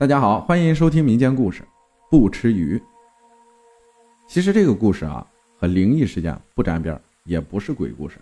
[0.00, 1.64] 大家好，欢迎收听民间故事。
[2.08, 2.80] 不吃鱼。
[4.28, 5.26] 其实这个故事啊，
[5.58, 8.16] 和灵异事件不沾边，也不是鬼故事。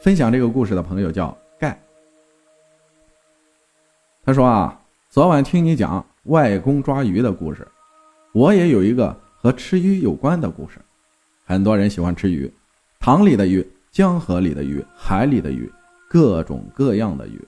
[0.00, 1.80] 分享这个故事的朋友叫盖。
[4.22, 4.78] 他说啊，
[5.08, 7.66] 昨晚听你讲外公抓鱼的故事，
[8.34, 10.78] 我也有一个和吃鱼有关的故事。
[11.46, 12.52] 很多人喜欢吃鱼，
[12.98, 15.72] 塘里的鱼、江河里的鱼、海里的鱼，
[16.06, 17.42] 各种各样的鱼，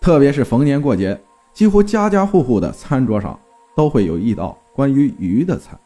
[0.00, 1.16] 特别是逢年过节。
[1.54, 3.38] 几乎家家户户的餐桌上
[3.76, 5.78] 都会有一道关于鱼的菜。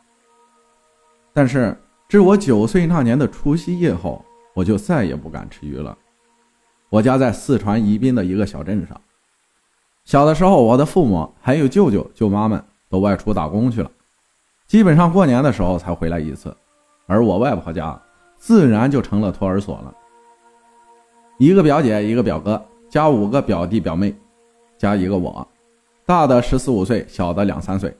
[1.33, 1.77] 但是，
[2.09, 5.97] 至我九岁那年的除夕夜后，我就再也不敢吃鱼了。
[6.89, 8.99] 我家在四川宜宾的一个小镇上。
[10.05, 13.91] 小的时候，我的父母还有舅舅舅妈们都外出打工去了，
[14.67, 16.57] 基本上过年的时候才回来一次。
[17.07, 18.01] 而我外婆家
[18.39, 19.95] 自然就成了托儿所了。
[21.37, 24.15] 一个表姐，一个表哥，加五个表弟表妹，
[24.79, 25.47] 加一个我。
[26.09, 27.95] 大的十四五岁，小的两三岁。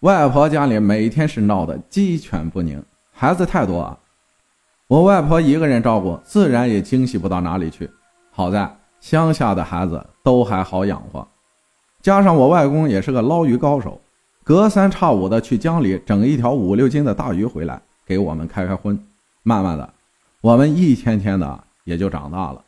[0.00, 3.96] 外婆家里每天是闹得鸡犬不宁，孩子太多啊。
[4.88, 7.88] 我外婆一个人照顾，自然也精细不到哪里去。
[8.32, 11.24] 好在乡下的孩子都还好养活，
[12.02, 14.00] 加上我外公也是个捞鱼高手，
[14.42, 18.98] 隔三差五的去江里整一条五六斤的大鱼回来给我们开开荤。
[19.44, 19.88] 慢慢的，
[20.40, 22.60] 我们一天天的也就长大了。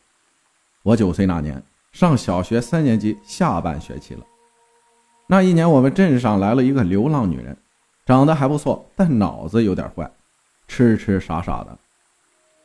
[0.84, 4.20] 我九岁那年，上小学三年级下半学期了。
[5.30, 7.54] 那一年，我们镇上来了一个流浪女人，
[8.06, 10.10] 长得还不错，但脑子有点坏，
[10.66, 11.78] 痴痴傻傻的。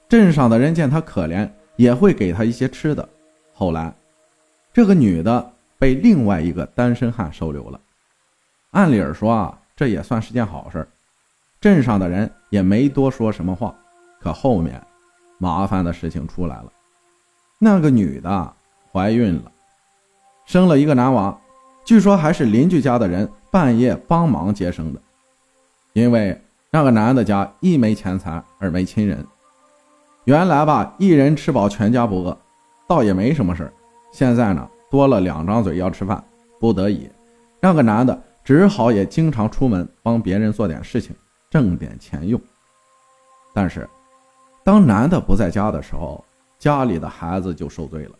[0.08, 3.08] 镇上的人见她可怜，也会给她一些吃的。
[3.53, 3.94] 后来，
[4.72, 7.78] 这个女的被另外一个单身汉收留了。
[8.72, 10.88] 按理儿说啊，这也算是件好事
[11.59, 13.75] 镇上的人也没多说什么话。
[14.22, 14.81] 可后面，
[15.38, 16.72] 麻烦的事情出来了。
[17.59, 18.53] 那个女的
[18.89, 19.52] 怀孕了，
[20.45, 21.38] 生了一个男娃。
[21.86, 25.02] 据说还是邻居家的人半夜帮忙接生的，
[25.92, 26.40] 因为
[26.72, 29.25] 那个男的家一没钱财，二没亲人。
[30.24, 32.38] 原来吧，一人吃饱全家不饿，
[32.88, 33.74] 倒也没什么事儿
[34.13, 36.24] 现在呢，多了两张嘴要吃饭，
[36.57, 37.09] 不得已，
[37.59, 41.13] 那个男的只好也经常出门帮别人做点事情，
[41.50, 42.40] 挣点钱用。
[43.53, 43.88] 但是，
[44.63, 46.24] 当男的不在家的时候，
[46.57, 48.12] 家里的孩子就受罪了。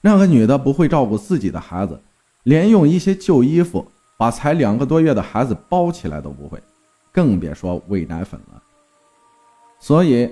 [0.00, 2.00] 那个女的不会照顾自己的孩子。
[2.46, 3.84] 连用一些旧衣服
[4.16, 6.62] 把才两个多月的孩子包起来都不会，
[7.10, 8.62] 更别说喂奶粉了。
[9.80, 10.30] 所以，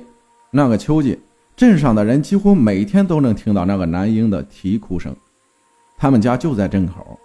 [0.53, 1.19] 那个秋季，
[1.57, 5.15] 镇上的人几乎每天都能听到那个男婴的啼哭声。
[5.99, 7.19] 他们家就在镇口，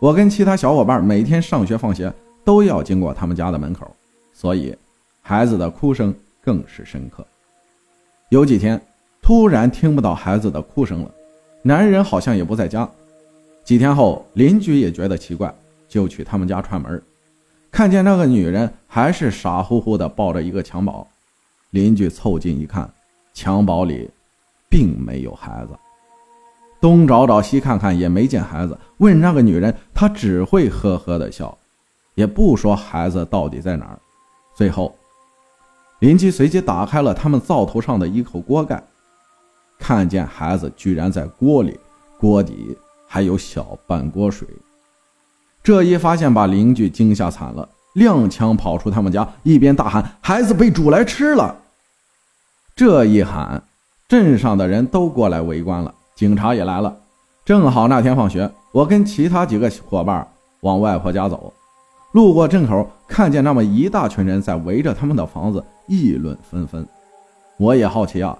[0.00, 2.10] 我跟其他小伙伴每天上学放学
[2.42, 3.94] 都要经过他们家的门口，
[4.32, 4.74] 所以
[5.20, 7.26] 孩子的哭声更是深刻。
[8.30, 8.80] 有几天，
[9.20, 11.10] 突然听不到孩子的哭声了，
[11.62, 12.88] 男人好像也不在家。
[13.70, 15.54] 几天后，邻居也觉得奇怪，
[15.86, 17.00] 就去他们家串门，
[17.70, 21.06] 看见那个女人还是傻乎乎的抱着一个襁褓。
[21.70, 22.92] 邻居凑近一看，
[23.32, 24.10] 襁褓里
[24.68, 25.78] 并没有孩子，
[26.80, 28.76] 东找找西看看也没见孩子。
[28.96, 31.56] 问那个女人，她只会呵呵的笑，
[32.16, 33.96] 也不说孩子到底在哪儿。
[34.52, 34.92] 最后，
[36.00, 38.82] 邻居随即打开了他们灶头上的一口锅盖，
[39.78, 41.78] 看见孩子居然在锅里，
[42.18, 42.76] 锅底。
[43.12, 44.46] 还有小半锅水，
[45.64, 51.56] 这一发现把邻居惊吓惨了，踉跄跑出他们家，一边大喊：“孩子被煮来吃了！”
[52.76, 53.60] 这一喊，
[54.06, 56.96] 镇上的人都过来围观了，警察也来了。
[57.44, 60.24] 正好那天放学，我跟其他几个伙伴
[60.60, 61.52] 往外婆家走，
[62.12, 66.86] 路过镇口，看见那么一大群人在围着他们的房子议论纷纷。
[67.56, 68.38] 我也好奇啊，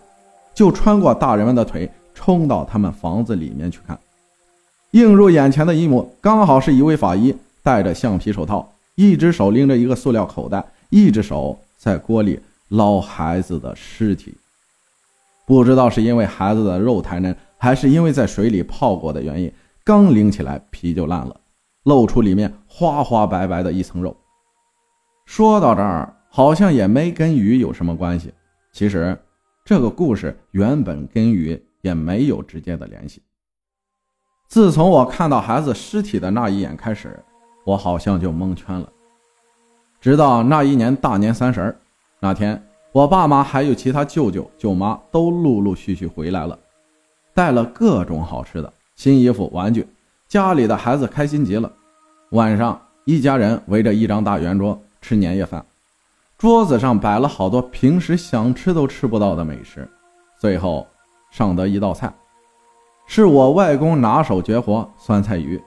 [0.54, 3.98] 就穿过大人们的腿，冲到他们房子里面去看。
[4.92, 12.40] 映入眼前的一幕，刚好是一位法医戴着橡皮手套，一只手拎着一个塑料口袋，一只手在锅里
[12.70, 14.34] 捞孩子的尸体。
[15.46, 19.52] 不知道是因为孩子的肉太嫩，还是因为在水里泡过的原因，
[19.84, 21.40] 刚拎起来皮就烂了，
[21.84, 24.16] 露出里面花花白白的一层肉。
[25.24, 28.32] 说到这儿，好像也没跟鱼有什么关系。
[28.72, 29.16] 其实，
[29.64, 33.22] 这个故事原本跟鱼也没有直接的联系。
[34.50, 37.16] 自从我看到孩子尸体的那一眼开始，
[37.64, 38.88] 我好像就蒙圈了。
[40.00, 41.74] 直到那一年大年三十
[42.18, 42.60] 那天，
[42.90, 46.58] 我爸妈还有其他舅舅舅妈都陆陆续续回来了，
[47.32, 49.86] 带了各种好吃的、新衣服、玩具，
[50.26, 51.70] 家里的孩子开心极了。
[52.30, 55.64] 晚上，一家人围着一张大圆桌吃年夜饭，
[56.36, 59.88] 桌子上摆了好多平时想吃都吃不到的美食，
[60.40, 60.84] 最后
[61.30, 62.12] 上得一道菜。
[63.12, 65.60] 是我外公拿手绝活酸菜鱼，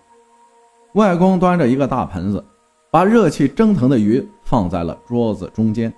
[0.93, 2.41] 外公端着一个大盆子，
[2.89, 5.93] 把热气蒸腾的鱼放在了桌子中间，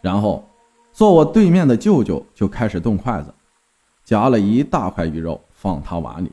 [0.00, 0.48] 然后
[0.92, 3.34] 坐我对面的舅舅就开始动筷子，
[4.04, 6.30] 夹了一大块鱼肉放他碗里。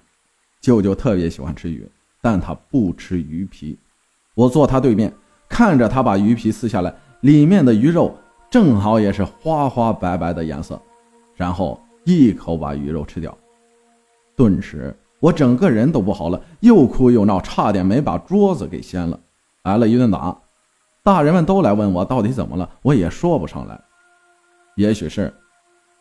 [0.62, 1.90] 舅舅特别喜欢吃鱼，
[2.22, 3.76] 但他不吃鱼皮。
[4.36, 5.12] 我坐他对面，
[5.50, 8.16] 看着他把鱼皮撕下来，里面的鱼肉
[8.52, 10.80] 正好也是花花白白的颜色，
[11.34, 13.36] 然后一口把鱼肉吃掉。
[14.38, 19.20] 顿时，我整个人都不好了，又哭又闹，差点没把桌子给掀了，
[19.64, 20.38] 挨了一顿打。
[21.04, 23.82] 大人们都来问我到底怎么了，我也说不上来。
[24.76, 25.34] 也许是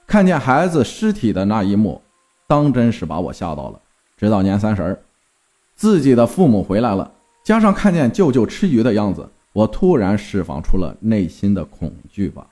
[0.06, 2.02] 看见孩子尸体的那一幕，
[2.46, 3.80] 当真是把我吓到了。
[4.18, 5.00] 直到年三十儿，
[5.74, 7.10] 自己的父母回来了，
[7.42, 12.46] 加上看见舅舅吃鱼的样子，我突然释放出了内心的恐惧吧。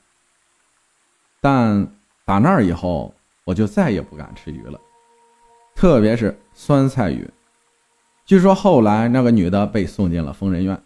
[1.42, 1.86] 但
[2.24, 3.12] 打那儿以后，
[3.44, 4.80] 我就再也不敢吃鱼了，
[5.74, 7.28] 特别是酸菜鱼。
[8.24, 10.80] 据说后来那个女的被送进了疯人院，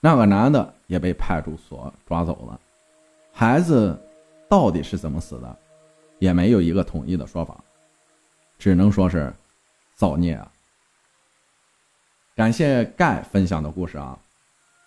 [0.00, 2.60] 那个男的也被派出所抓走了。
[3.32, 3.98] 孩子
[4.48, 5.58] 到底是怎么死的，
[6.18, 7.56] 也没有一个统一的说法，
[8.58, 9.32] 只能说是。
[9.98, 10.48] 造孽啊！
[12.36, 14.16] 感谢盖分享的故事啊。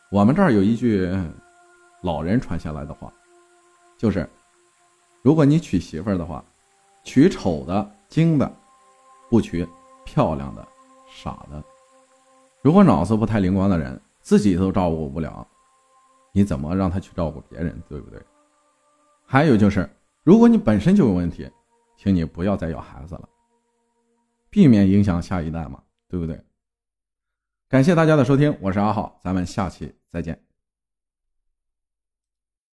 [0.09, 1.13] 我们这儿有一句
[1.99, 3.11] 老人传下来的话，
[3.97, 4.25] 就是：
[5.21, 6.41] 如果你娶媳妇儿的话，
[7.03, 8.49] 娶丑的、精的，
[9.31, 9.65] 不娶
[10.03, 10.67] 漂亮的、
[11.09, 11.63] 傻的。
[12.61, 15.47] 如果脑子不太灵光的人，自己都照顾不了，
[16.33, 17.81] 你怎么让他去照顾别人？
[17.87, 18.21] 对不对？
[19.25, 19.89] 还有就是，
[20.23, 21.49] 如果你本身就有问题，
[21.95, 23.29] 请你不要再要孩子了。
[24.49, 26.37] 避免影响下一代嘛，对不对？
[27.69, 30.37] 感谢大家的收听，我是阿浩，咱们下期再见。